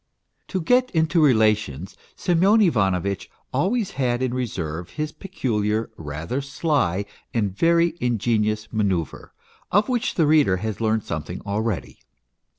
[0.47, 7.55] To get into relations Semyon Ivanovitch always had in reserve his peculiar, rather sly, and
[7.55, 9.29] very ingenuous manoeuvre,
[9.71, 11.99] of which the reader has learned something already.